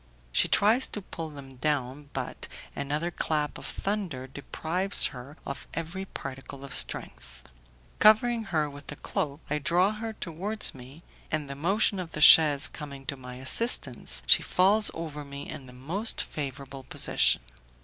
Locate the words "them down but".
1.29-2.47